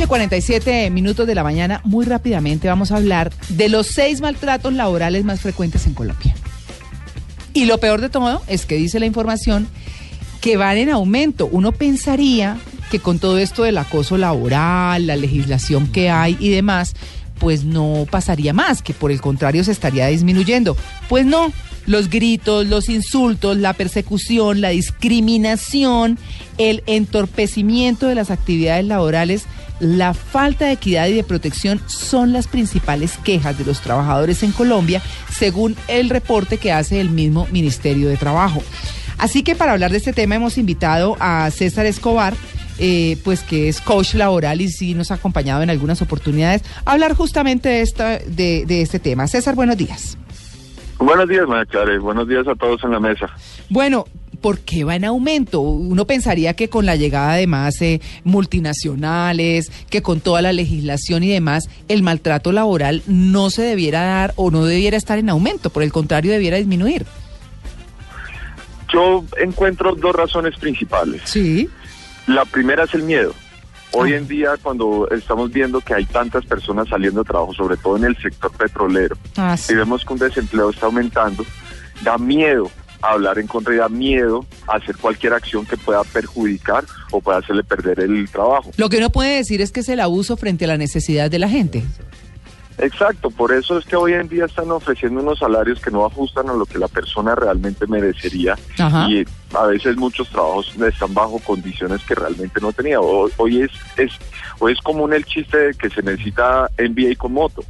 [0.00, 5.26] 8.47 minutos de la mañana, muy rápidamente vamos a hablar de los seis maltratos laborales
[5.26, 6.34] más frecuentes en Colombia.
[7.52, 9.68] Y lo peor de todo es que dice la información
[10.40, 11.50] que van en aumento.
[11.52, 12.56] Uno pensaría
[12.90, 16.94] que con todo esto del acoso laboral, la legislación que hay y demás,
[17.38, 20.78] pues no pasaría más, que por el contrario se estaría disminuyendo.
[21.10, 21.52] Pues no,
[21.84, 26.18] los gritos, los insultos, la persecución, la discriminación,
[26.56, 29.44] el entorpecimiento de las actividades laborales,
[29.80, 34.52] la falta de equidad y de protección son las principales quejas de los trabajadores en
[34.52, 38.62] Colombia, según el reporte que hace el mismo Ministerio de Trabajo.
[39.18, 42.34] Así que para hablar de este tema hemos invitado a César Escobar,
[42.78, 46.92] eh, pues que es coach laboral y sí nos ha acompañado en algunas oportunidades a
[46.92, 49.28] hablar justamente de, esta, de, de este tema.
[49.28, 50.16] César, buenos días.
[50.98, 53.26] Buenos días, María buenos días a todos en la mesa.
[53.70, 54.04] Bueno,
[54.40, 55.60] ¿por qué va en aumento?
[55.60, 61.22] Uno pensaría que con la llegada de más eh, multinacionales, que con toda la legislación
[61.22, 65.70] y demás, el maltrato laboral no se debiera dar o no debiera estar en aumento,
[65.70, 67.04] por el contrario, debiera disminuir.
[68.92, 71.22] Yo encuentro dos razones principales.
[71.24, 71.68] Sí.
[72.26, 73.34] La primera es el miedo.
[73.92, 77.96] Hoy en día, cuando estamos viendo que hay tantas personas saliendo de trabajo, sobre todo
[77.96, 79.72] en el sector petrolero, Ah, sí.
[79.72, 81.44] y vemos que un desempleo está aumentando,
[82.04, 82.70] da miedo
[83.02, 87.20] a hablar en contra y da miedo a hacer cualquier acción que pueda perjudicar o
[87.20, 88.70] pueda hacerle perder el trabajo.
[88.76, 91.38] Lo que uno puede decir es que es el abuso frente a la necesidad de
[91.38, 91.84] la gente.
[92.80, 96.48] Exacto, por eso es que hoy en día están ofreciendo unos salarios que no ajustan
[96.48, 99.06] a lo que la persona realmente merecería Ajá.
[99.10, 99.22] y
[99.54, 103.00] a veces muchos trabajos están bajo condiciones que realmente no tenía.
[103.00, 104.12] Hoy, hoy es, es
[104.60, 107.62] hoy es común el chiste de que se necesita NBA con moto.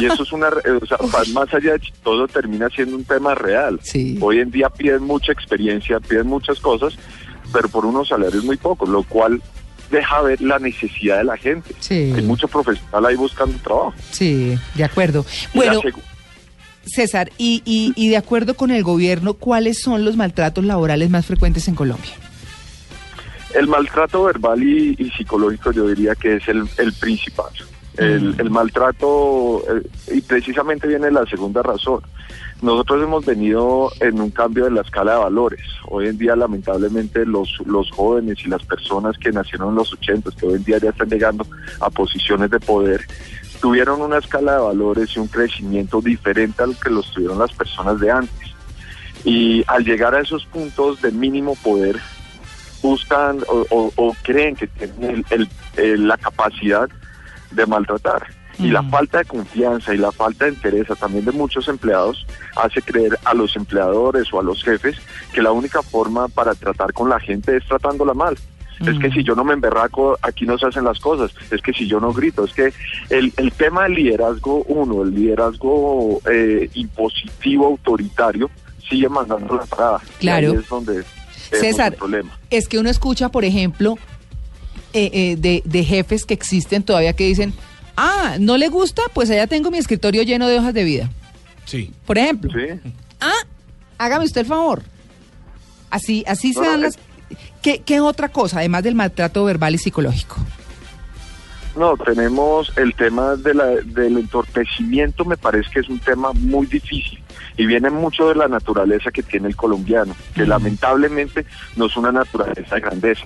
[0.00, 0.98] Y eso es una, o sea,
[1.32, 3.80] más allá de todo termina siendo un tema real.
[3.82, 4.18] Sí.
[4.20, 6.94] Hoy en día piden mucha experiencia, piden muchas cosas,
[7.52, 9.42] pero por unos salarios muy pocos, lo cual
[9.90, 11.74] deja ver la necesidad de la gente.
[11.80, 12.12] Sí.
[12.14, 13.94] Hay mucho profesional ahí buscando trabajo.
[14.10, 15.24] Sí, de acuerdo.
[15.54, 15.80] Bueno,
[16.84, 21.26] César, y, y, y de acuerdo con el gobierno, ¿cuáles son los maltratos laborales más
[21.26, 22.10] frecuentes en Colombia?
[23.54, 27.50] El maltrato verbal y, y psicológico yo diría que es el, el principal.
[27.98, 29.82] El, el maltrato, eh,
[30.14, 32.00] y precisamente viene la segunda razón.
[32.62, 35.60] Nosotros hemos venido en un cambio de la escala de valores.
[35.88, 40.30] Hoy en día, lamentablemente, los, los jóvenes y las personas que nacieron en los 80,
[40.38, 41.44] que hoy en día ya están llegando
[41.80, 43.04] a posiciones de poder,
[43.60, 48.00] tuvieron una escala de valores y un crecimiento diferente al que los tuvieron las personas
[48.00, 48.48] de antes.
[49.24, 51.98] Y al llegar a esos puntos de mínimo poder,
[52.80, 55.48] buscan o, o- o creen que tienen el- el-
[55.84, 56.88] el- la capacidad
[57.54, 58.26] de maltratar.
[58.58, 58.90] Y la Mm.
[58.90, 63.32] falta de confianza y la falta de interés también de muchos empleados hace creer a
[63.34, 64.96] los empleadores o a los jefes
[65.32, 68.36] que la única forma para tratar con la gente es tratándola mal.
[68.80, 69.12] Es que Mm.
[69.12, 71.30] si yo no me emberraco, aquí no se hacen las cosas.
[71.50, 72.72] Es que si yo no grito, es que
[73.10, 78.50] el, el tema del liderazgo, uno, el liderazgo eh, impositivo, autoritario,
[78.88, 80.00] sigue mandando la parada.
[80.18, 80.50] Y Claro.
[80.52, 81.04] ahí es donde
[81.52, 82.30] César, el problema.
[82.50, 83.96] es que uno escucha, por ejemplo,
[84.92, 87.52] eh, eh, de, de jefes que existen todavía que dicen,
[87.96, 89.02] ah, ¿no le gusta?
[89.12, 91.10] Pues allá tengo mi escritorio lleno de hojas de vida.
[91.64, 91.92] Sí.
[92.06, 92.50] Por ejemplo.
[92.52, 92.80] Sí.
[93.20, 93.46] Ah,
[93.98, 94.82] hágame usted el favor.
[95.90, 96.98] Así, así se no, dan las...
[97.62, 100.36] ¿Qué, ¿Qué otra cosa, además del maltrato verbal y psicológico?
[101.76, 106.66] No, tenemos el tema de la, del entorpecimiento, me parece que es un tema muy
[106.66, 107.22] difícil
[107.56, 110.50] y viene mucho de la naturaleza que tiene el colombiano, que Ujú.
[110.50, 113.24] lamentablemente no es una naturaleza de grandeza.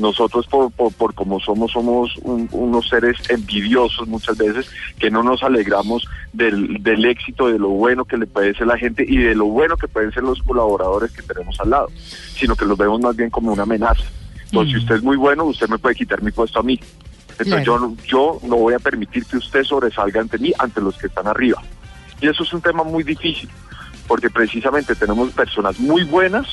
[0.00, 5.22] Nosotros por, por, por como somos, somos un- unos seres envidiosos muchas veces, que no
[5.22, 9.18] nos alegramos del, del éxito, de lo bueno que le puede ser la gente y
[9.18, 11.88] de lo bueno que pueden ser los colaboradores que tenemos al lado,
[12.34, 14.02] sino que los vemos más bien como una amenaza.
[14.46, 14.76] Entonces, Mm.
[14.78, 16.80] si usted es muy bueno, usted me puede quitar mi puesto a mí.
[17.38, 17.94] Entonces Claro.
[18.06, 21.26] yo, yo no voy a permitir que usted sobresalga ante mí, ante los que están
[21.26, 21.62] arriba.
[22.20, 23.48] Y eso es un tema muy difícil,
[24.06, 26.46] porque precisamente tenemos personas muy buenas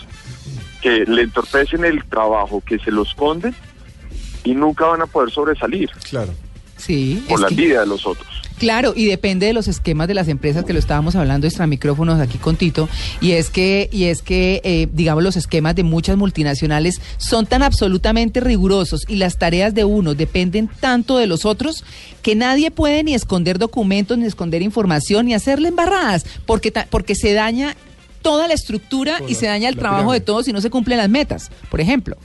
[0.81, 3.55] que le entorpecen el trabajo, que se lo esconden
[4.43, 5.89] y nunca van a poder sobresalir
[6.77, 7.23] Sí.
[7.27, 8.27] por la que- envidia de los otros.
[8.59, 12.19] Claro, y depende de los esquemas de las empresas que lo estábamos hablando extra micrófonos
[12.19, 12.89] aquí con Tito,
[13.21, 17.61] y es que, y es que eh, digamos, los esquemas de muchas multinacionales son tan
[17.61, 21.83] absolutamente rigurosos y las tareas de uno dependen tanto de los otros
[22.23, 27.33] que nadie puede ni esconder documentos, ni esconder información, ni hacerle embarradas, porque, porque se
[27.33, 27.75] daña
[28.21, 31.09] toda la estructura y se daña el trabajo de todos si no se cumplen las
[31.09, 32.17] metas, por ejemplo.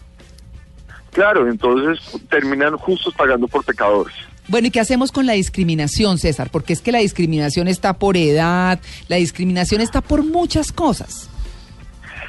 [1.12, 2.00] Claro, entonces
[2.30, 4.14] terminan justos pagando por pecadores.
[4.48, 6.50] Bueno, ¿y qué hacemos con la discriminación, César?
[6.50, 11.28] Porque es que la discriminación está por edad, la discriminación está por muchas cosas.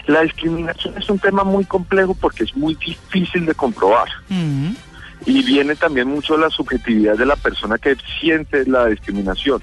[0.05, 4.09] La discriminación es un tema muy complejo porque es muy difícil de comprobar.
[5.25, 9.61] Y viene también mucho de la subjetividad de la persona que siente la discriminación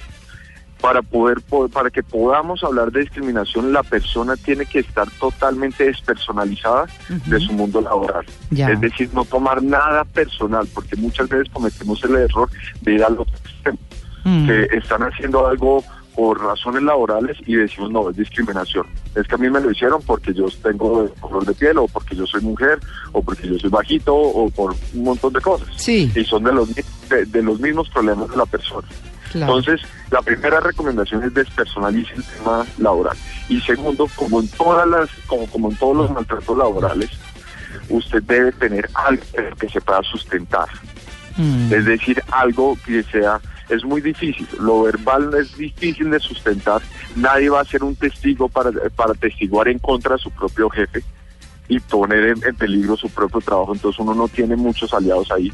[0.81, 1.39] para poder,
[1.73, 6.87] para que podamos hablar de discriminación, la persona tiene que estar totalmente despersonalizada
[7.27, 8.25] de su mundo laboral.
[8.51, 12.49] Es decir, no tomar nada personal, porque muchas veces cometemos el error
[12.81, 13.79] de ir al otro extremo,
[14.25, 14.47] mm.
[14.47, 15.85] que están haciendo algo
[16.15, 18.87] por razones laborales y decimos no, es discriminación.
[19.15, 22.17] Es que a mí me lo hicieron porque yo tengo color de piel o porque
[22.17, 22.79] yo soy mujer
[23.13, 25.69] o porque yo soy bajito o por un montón de cosas.
[25.77, 26.11] Sí.
[26.15, 28.87] Y son de los, de los mismos problemas de la persona.
[29.35, 29.81] Entonces,
[30.11, 33.17] la primera recomendación es despersonalizar el tema laboral.
[33.49, 37.11] Y segundo, como en todas las, como, como en todos los maltratos laborales,
[37.89, 39.23] usted debe tener algo
[39.59, 40.69] que se pueda sustentar.
[41.37, 41.73] Mm.
[41.73, 46.83] Es decir, algo que sea, es muy difícil, lo verbal es difícil de sustentar,
[47.15, 51.05] nadie va a ser un testigo para, para testiguar en contra de su propio jefe
[51.69, 55.53] y poner en peligro su propio trabajo, entonces uno no tiene muchos aliados ahí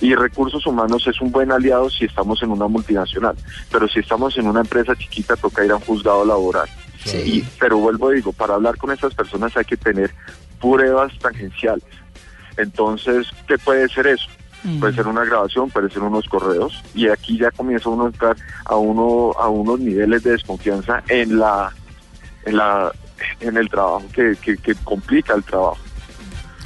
[0.00, 3.36] y recursos humanos es un buen aliado si estamos en una multinacional,
[3.70, 6.68] pero si estamos en una empresa chiquita toca ir a un juzgado laboral.
[7.04, 7.46] Sí.
[7.60, 10.12] pero vuelvo a digo, para hablar con estas personas hay que tener
[10.60, 11.84] pruebas tangenciales.
[12.56, 14.26] Entonces, ¿qué puede ser eso?
[14.64, 14.80] Mm.
[14.80, 18.36] Puede ser una grabación, puede ser unos correos y aquí ya comienza uno a entrar
[18.64, 21.72] a uno a unos niveles de desconfianza en la
[22.44, 22.92] en la
[23.40, 25.78] en el trabajo que, que complica el trabajo.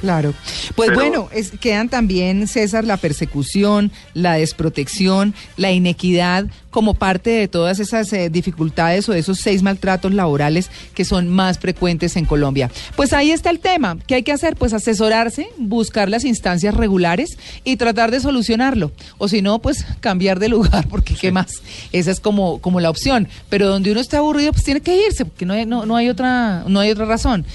[0.01, 0.33] Claro.
[0.75, 7.47] Pues bueno, es, quedan también, César, la persecución, la desprotección, la inequidad como parte de
[7.47, 12.25] todas esas eh, dificultades o de esos seis maltratos laborales que son más frecuentes en
[12.25, 12.71] Colombia.
[12.95, 13.97] Pues ahí está el tema.
[14.07, 14.55] ¿Qué hay que hacer?
[14.55, 18.91] Pues asesorarse, buscar las instancias regulares y tratar de solucionarlo.
[19.19, 21.61] O si no, pues cambiar de lugar, porque qué más.
[21.91, 23.27] Esa es como, como la opción.
[23.49, 26.09] Pero donde uno está aburrido, pues tiene que irse, porque no hay, no, no hay,
[26.09, 27.45] otra, no hay otra razón.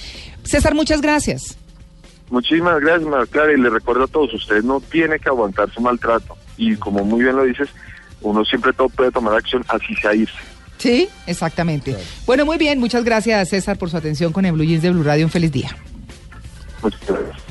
[0.45, 1.57] César, muchas gracias.
[2.31, 6.37] Muchísimas gracias, María y le recuerdo a todos, usted no tiene que aguantar su maltrato.
[6.56, 7.69] Y como muy bien lo dices,
[8.20, 10.34] uno siempre todo puede tomar acción, así sea irse.
[10.78, 11.96] Sí, exactamente.
[12.26, 15.02] Bueno, muy bien, muchas gracias César por su atención con el Blue Jeans de Blue
[15.02, 15.26] Radio.
[15.26, 15.76] Un feliz día.
[16.82, 17.46] Muchas gracias.